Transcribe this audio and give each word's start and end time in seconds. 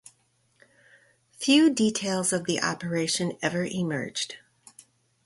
Few 1.33 1.69
details 1.69 2.33
of 2.33 2.45
the 2.45 2.59
operation 2.59 3.37
ever 3.43 3.65
emerged. 3.65 4.37